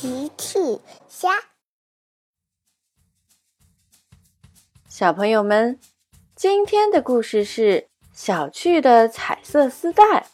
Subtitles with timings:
[0.00, 0.58] 奇趣
[1.10, 1.28] 虾，
[4.88, 5.78] 小朋友们，
[6.34, 10.26] 今天的故事是小趣的彩色丝带。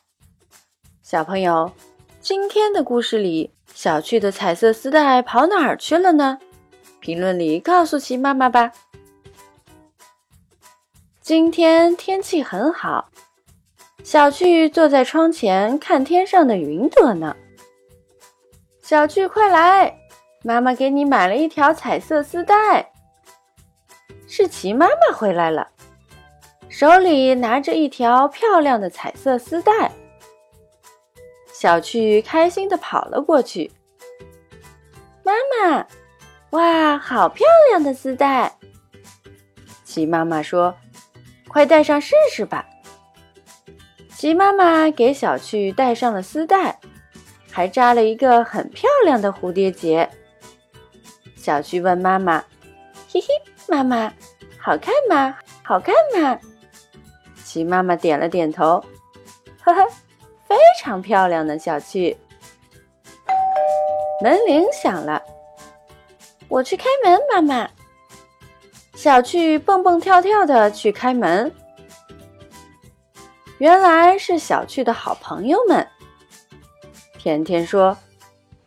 [1.03, 1.73] 小朋友，
[2.21, 6.39] 今天的故事里，小趣的彩色丝带跑哪儿去了呢？
[7.01, 8.71] 评论里告诉奇妈妈吧。
[11.21, 13.11] 今天天气很好，
[14.05, 17.37] 小趣坐在窗前看天上的云朵呢。
[18.89, 19.99] 小趣，快来！
[20.45, 22.93] 妈妈给你买了一条彩色丝带。
[24.29, 25.67] 是齐妈妈回来了，
[26.69, 29.91] 手里拿着一条漂亮的彩色丝带。
[31.53, 33.73] 小趣开心的跑了过去。
[35.25, 35.85] 妈妈，
[36.51, 38.57] 哇，好漂亮的丝带！
[39.85, 40.73] 齐妈妈说
[41.51, 42.65] ：“快戴上试试吧。”
[44.15, 46.79] 齐妈妈给小趣戴上了丝带。
[47.57, 50.07] 还扎了一个很漂亮的蝴蝶结。
[51.37, 52.45] 小趣问妈妈
[53.11, 53.29] ：“嘿嘿，
[53.67, 54.13] 妈妈，
[54.59, 55.35] 好看吗？
[55.63, 56.39] 好看吗？”
[57.43, 58.85] 齐妈妈点了点头，
[59.63, 59.87] 呵呵，
[60.47, 62.19] 非常漂亮的小趣。
[64.23, 65.23] 门铃响了，
[66.49, 67.71] 我去开门，妈妈。
[68.95, 71.51] 小趣蹦蹦跳跳的去开门，
[73.57, 75.89] 原来是小趣的好朋友们。
[77.27, 77.89] 甜甜说：“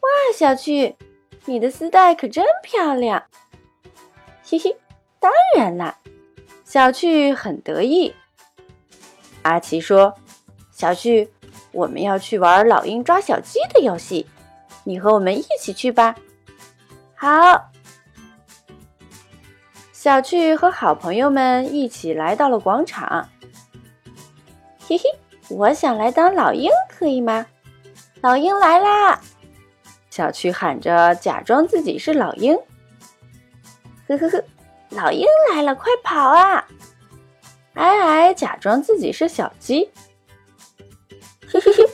[0.04, 0.94] 哇，小趣，
[1.46, 3.24] 你的丝带可真漂亮！”
[4.44, 4.76] 嘿嘿，
[5.18, 5.98] 当然啦，
[6.66, 8.14] 小趣很得意。
[9.44, 10.14] 阿奇说
[10.76, 11.30] ：“小趣，
[11.72, 14.28] 我们要去玩老鹰抓小鸡的游戏，
[14.84, 16.14] 你和我们一起去吧。”
[17.16, 17.72] 好，
[19.94, 23.30] 小趣和好朋友们一起来到了广场。
[24.86, 25.04] 嘿嘿，
[25.48, 27.46] 我想来当老鹰，可以吗？
[28.22, 29.22] 老鹰来啦！
[30.10, 32.54] 小趣喊着，假装自己是老鹰。
[34.08, 34.44] 呵呵呵，
[34.90, 36.66] 老鹰来了，快跑啊！
[37.76, 39.90] 矮矮假装自己是小鸡。
[41.48, 41.90] 嘿嘿嘿，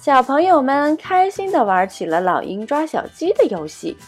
[0.00, 3.98] 小朋友们开心的玩起了老鹰抓小鸡的游戏。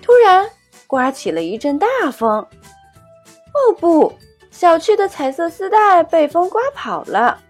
[0.00, 0.48] 突然，
[0.86, 2.38] 刮起了一阵大风。
[2.38, 4.12] 哦不，
[4.52, 7.42] 小趣的彩色丝带被风刮跑了。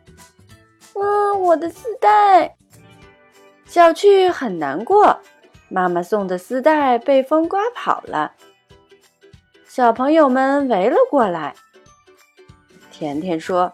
[0.98, 2.56] 嗯，我的丝带，
[3.66, 5.20] 小趣很难过。
[5.68, 8.32] 妈妈送的丝带被风刮跑了。
[9.66, 11.54] 小朋友们围了过来。
[12.90, 13.64] 甜甜说：“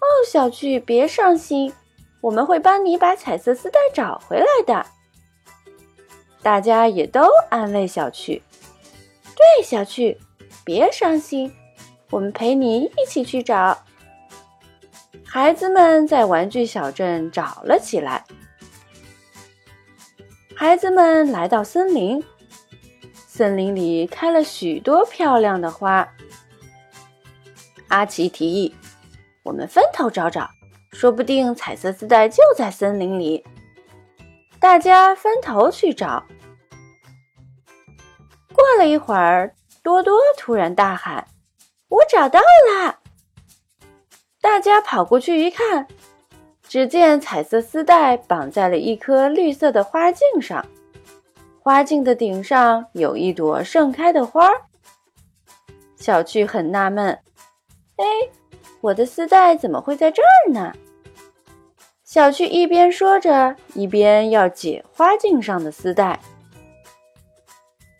[0.00, 1.72] 哦，小趣，别伤心，
[2.20, 4.84] 我们会帮你把彩色丝带找回来的。”
[6.42, 8.42] 大家也都安慰小趣
[9.36, 10.18] ：“对，小趣，
[10.64, 11.52] 别伤心，
[12.10, 13.78] 我们陪你一起去找。”
[15.28, 18.24] 孩子们在玩具小镇找了起来。
[20.54, 22.24] 孩子们来到森林，
[23.14, 26.08] 森林里开了许多漂亮的花。
[27.88, 28.74] 阿奇提议
[29.44, 30.48] ：“我们分头找找，
[30.92, 33.44] 说不定彩色丝带就在森林里。”
[34.58, 36.24] 大家分头去找。
[38.54, 41.28] 过了一会儿，多多突然大喊
[41.88, 43.00] ：“我找到了！”
[44.56, 45.86] 大家跑过去一看，
[46.66, 50.64] 只见彩色丝带绑在了一颗绿色的花茎上，
[51.60, 54.48] 花茎的顶上有一朵盛开的花。
[55.96, 57.18] 小趣很纳闷
[58.00, 58.04] ：“哎，
[58.80, 60.72] 我的丝带怎么会在这儿呢？”
[62.02, 66.18] 小趣一边说着，一边要解花茎上的丝带。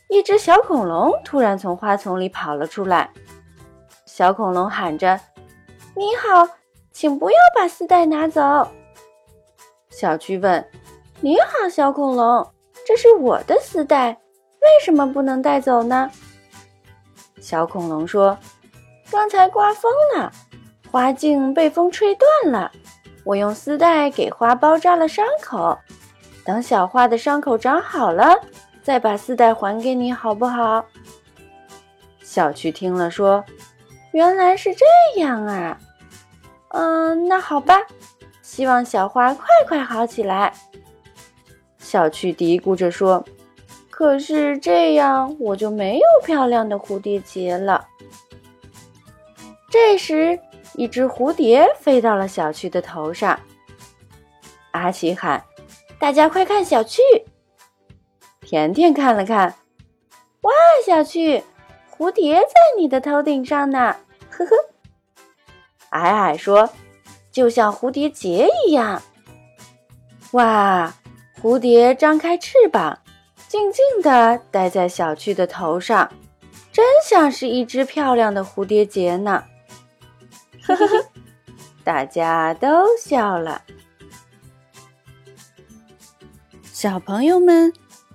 [0.08, 3.10] 一只小恐龙突然从花丛里跑了出来，
[4.06, 5.20] 小恐龙喊着。
[5.98, 6.46] 你好，
[6.92, 8.68] 请不要把丝带拿走。
[9.88, 10.62] 小趣问
[11.22, 12.46] ：“你好，小恐龙，
[12.86, 16.10] 这是我的丝带，为什么不能带走呢？”
[17.40, 18.36] 小恐龙说
[19.10, 20.30] ：“刚才刮风了，
[20.92, 22.70] 花茎被风吹断了，
[23.24, 25.78] 我用丝带给花包扎了伤口，
[26.44, 28.38] 等小花的伤口长好了，
[28.82, 30.84] 再把丝带还给你，好不好？”
[32.20, 33.42] 小趣听了说
[34.12, 34.84] ：“原来是这
[35.22, 35.80] 样啊。”
[36.78, 37.74] 嗯，那好吧，
[38.42, 40.52] 希望小花快快好起来。
[41.78, 43.24] 小趣嘀咕着说
[43.88, 47.86] ：“可是这样我就没有漂亮的蝴蝶结了。”
[49.70, 50.38] 这时，
[50.74, 53.40] 一只蝴蝶飞到了小趣的头上。
[54.72, 55.42] 阿奇喊
[55.98, 57.00] ：“大家快看小趣！”
[58.42, 59.54] 甜甜看了看，
[60.42, 60.52] 哇，
[60.84, 61.42] 小趣，
[61.90, 63.96] 蝴蝶在你的头顶上呢，
[64.28, 64.50] 呵呵。
[66.00, 66.70] 矮矮说
[67.32, 69.02] ：“就像蝴蝶结一样。”
[70.32, 70.94] 哇，
[71.40, 72.98] 蝴蝶张开翅膀，
[73.48, 76.12] 静静地待在小趣的头上，
[76.72, 79.44] 真像是一只漂亮的蝴蝶结呢。
[80.62, 81.04] 呵呵呵，
[81.84, 83.62] 大家都笑了。
[86.72, 87.72] 小朋友们，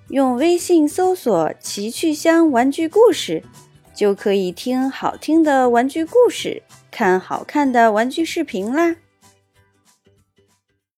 [0.10, 3.42] 用微信搜索“奇趣箱玩具故事”，
[3.96, 6.62] 就可以听好听的玩具故事，
[6.92, 8.98] 看好看的玩具视频啦。